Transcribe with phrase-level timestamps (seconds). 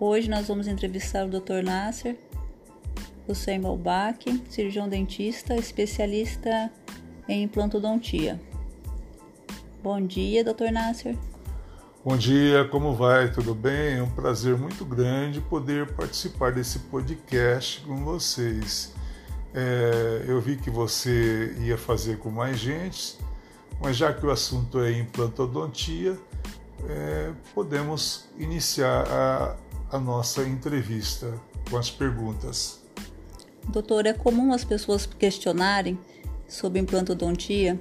[0.00, 1.64] Hoje nós vamos entrevistar o Dr.
[1.64, 2.16] Nasser
[3.26, 4.16] Hussein Balbach,
[4.48, 6.70] cirurgião dentista, especialista
[7.28, 8.40] em implantodontia.
[9.82, 10.70] Bom dia, Dr.
[10.70, 11.16] Nasser.
[12.04, 13.32] Bom dia, como vai?
[13.32, 13.98] Tudo bem?
[13.98, 18.94] É um prazer muito grande poder participar desse podcast com vocês.
[19.52, 23.18] É, eu vi que você ia fazer com mais gente,
[23.82, 26.16] mas já que o assunto é implantodontia,
[26.88, 29.56] é, podemos iniciar a,
[29.90, 31.34] a nossa entrevista
[31.70, 32.80] com as perguntas.
[33.68, 35.98] Doutor, é comum as pessoas questionarem
[36.48, 37.78] sobre implantodontia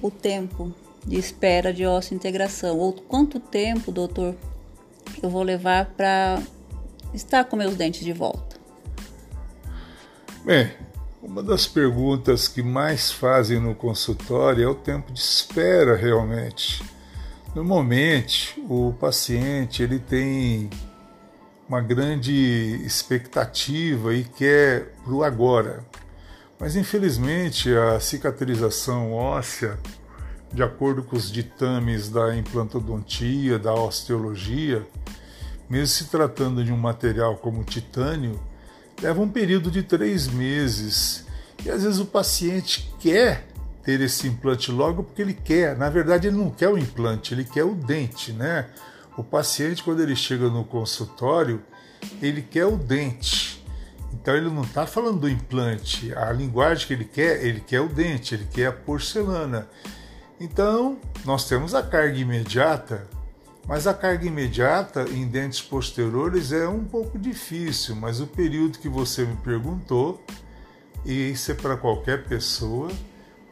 [0.00, 0.72] o tempo
[1.06, 4.34] de espera de integração ou quanto tempo, doutor,
[5.22, 6.42] eu vou levar para
[7.12, 8.56] estar com meus dentes de volta.
[10.44, 10.70] Bem,
[11.22, 16.82] uma das perguntas que mais fazem no consultório é o tempo de espera realmente.
[17.54, 20.68] Normalmente, o paciente ele tem
[21.68, 22.32] uma grande
[22.84, 25.84] expectativa e quer para o agora.
[26.58, 29.78] Mas infelizmente a cicatrização óssea,
[30.52, 34.86] de acordo com os ditames da implantodontia, da osteologia,
[35.68, 38.38] mesmo se tratando de um material como o titânio,
[39.02, 41.26] leva um período de três meses.
[41.64, 43.46] E às vezes o paciente quer
[43.82, 45.76] ter esse implante logo porque ele quer.
[45.76, 48.66] Na verdade, ele não quer o implante, ele quer o dente, né?
[49.16, 51.62] O paciente, quando ele chega no consultório,
[52.20, 53.64] ele quer o dente.
[54.12, 56.14] Então ele não está falando do implante.
[56.14, 59.68] A linguagem que ele quer, ele quer o dente, ele quer a porcelana.
[60.40, 63.06] Então, nós temos a carga imediata,
[63.66, 68.88] mas a carga imediata em dentes posteriores é um pouco difícil, mas o período que
[68.88, 70.22] você me perguntou,
[71.04, 72.90] e isso é para qualquer pessoa,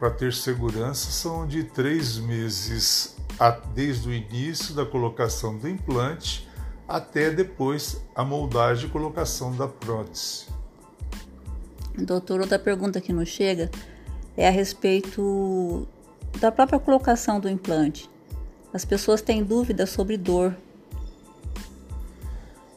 [0.03, 3.15] para ter segurança, são de três meses
[3.73, 6.45] desde o início da colocação do implante
[6.85, 10.47] até depois a moldagem e colocação da prótese.
[11.97, 13.71] Doutor, outra pergunta que nos chega
[14.35, 15.87] é a respeito
[16.37, 18.09] da própria colocação do implante.
[18.73, 20.53] As pessoas têm dúvidas sobre dor.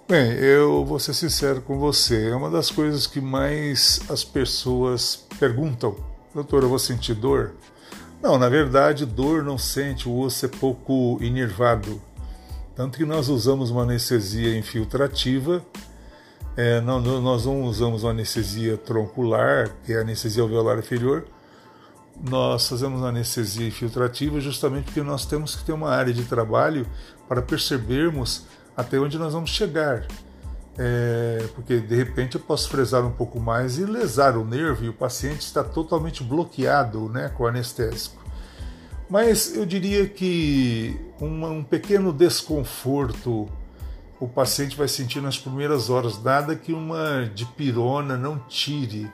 [0.09, 5.27] Bem, eu vou ser sincero com você, é uma das coisas que mais as pessoas
[5.41, 7.53] perguntam: Doutor, eu vou sentir dor?
[8.23, 11.99] Não, na verdade, dor não sente, o osso é pouco inervado.
[12.75, 15.65] Tanto que nós usamos uma anestesia infiltrativa,
[16.55, 21.25] é, não, nós não usamos uma anestesia troncular, que é a anestesia alveolar inferior,
[22.23, 26.87] nós fazemos anestesia infiltrativa justamente porque nós temos que ter uma área de trabalho
[27.27, 28.45] para percebermos
[28.77, 30.07] até onde nós vamos chegar.
[30.79, 34.89] É, porque de repente eu posso fresar um pouco mais e lesar o nervo e
[34.91, 38.23] o paciente está totalmente bloqueado né, com o anestésico.
[39.09, 43.49] Mas eu diria que uma, um pequeno desconforto
[44.19, 49.11] o paciente vai sentir nas primeiras horas, nada que uma dipirona não tire.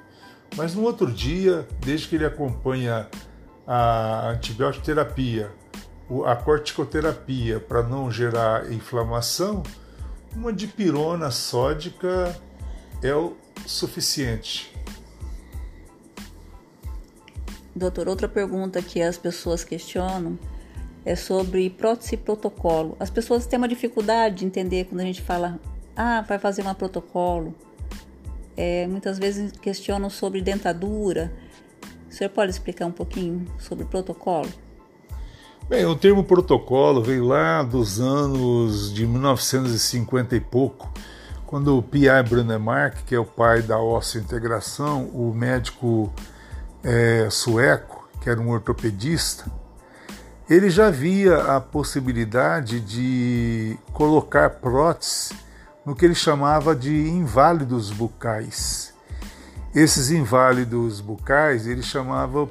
[0.57, 3.09] Mas no outro dia, desde que ele acompanha
[3.67, 5.51] a antibiótico terapia,
[6.27, 9.63] a corticoterapia para não gerar inflamação,
[10.35, 12.39] uma dipirona sódica
[13.03, 14.73] é o suficiente.
[17.75, 20.39] Doutor, outra pergunta que as pessoas questionam
[21.05, 22.97] é sobre prótese e protocolo.
[23.01, 25.59] As pessoas têm uma dificuldade de entender quando a gente fala,
[25.97, 27.55] ah, vai fazer um protocolo.
[28.57, 31.33] É, muitas vezes questionam sobre dentadura.
[32.11, 34.49] O senhor pode explicar um pouquinho sobre protocolo?
[35.73, 40.93] Bem, o termo protocolo veio lá dos anos de 1950 e pouco,
[41.47, 42.23] quando o P.I.
[42.29, 43.77] Brandemark, que é o pai da
[44.17, 46.13] integração, o médico
[46.85, 49.51] é, sueco, que era um ortopedista,
[50.47, 55.35] ele já via a possibilidade de colocar prótese
[55.87, 58.93] no que ele chamava de inválidos bucais.
[59.75, 62.47] Esses inválidos bucais ele chamava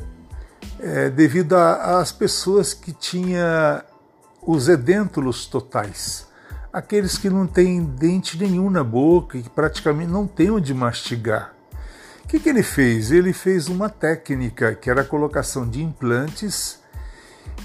[0.79, 3.81] é, devido às pessoas que tinham
[4.41, 6.27] os edêntulos totais,
[6.71, 11.53] aqueles que não têm dente nenhum na boca e que praticamente não têm onde mastigar.
[12.23, 13.11] O que, que ele fez?
[13.11, 16.79] Ele fez uma técnica que era a colocação de implantes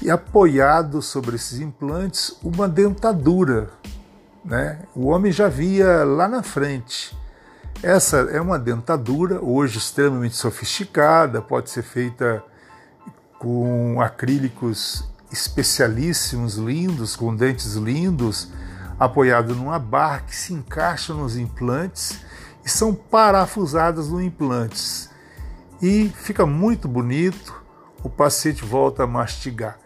[0.02, 3.70] e apoiado sobre esses implantes uma dentadura.
[4.44, 4.80] Né?
[4.94, 7.16] O homem já via lá na frente.
[7.82, 12.42] Essa é uma dentadura, hoje extremamente sofisticada, pode ser feita
[13.38, 18.48] com acrílicos especialíssimos, lindos, com dentes lindos,
[18.98, 22.20] apoiado numa barra que se encaixa nos implantes
[22.64, 25.10] e são parafusadas no implantes.
[25.82, 27.62] E fica muito bonito,
[28.02, 29.78] o paciente volta a mastigar.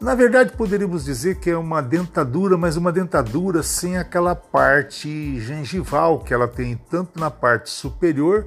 [0.00, 6.20] Na verdade, poderíamos dizer que é uma dentadura, mas uma dentadura sem aquela parte gengival
[6.20, 8.46] que ela tem tanto na parte superior,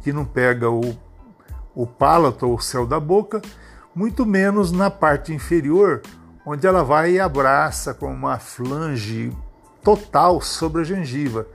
[0.00, 0.96] que não pega o,
[1.74, 3.42] o palato ou o céu da boca,
[3.94, 6.02] muito menos na parte inferior,
[6.46, 9.32] onde ela vai e abraça com uma flange
[9.82, 11.46] total sobre a gengiva.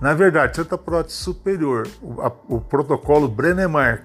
[0.00, 4.04] Na verdade, tanto a prótese superior, o, a, o protocolo Brennemark,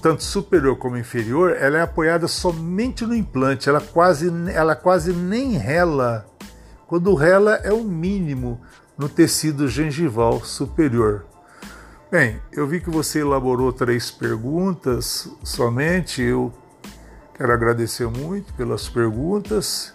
[0.00, 5.52] tanto superior como inferior, ela é apoiada somente no implante, ela quase, ela quase nem
[5.52, 6.26] rela.
[6.86, 8.60] Quando rela é o mínimo
[8.98, 11.31] no tecido gengival superior.
[12.12, 16.20] Bem, eu vi que você elaborou três perguntas somente.
[16.20, 16.52] Eu
[17.34, 19.94] quero agradecer muito pelas perguntas.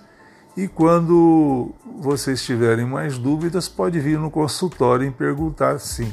[0.58, 1.72] E quando
[2.02, 6.12] vocês tiverem mais dúvidas, pode vir no consultório e perguntar sim.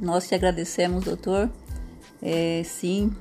[0.00, 1.50] Nós te agradecemos, doutor.
[2.22, 3.14] É, sim,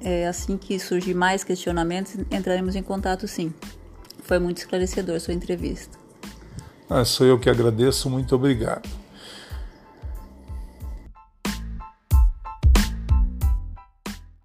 [0.00, 3.52] é, assim que surgir mais questionamentos, entraremos em contato sim.
[4.22, 5.98] Foi muito esclarecedor sua entrevista.
[6.88, 8.88] Ah, sou eu que agradeço, muito obrigado.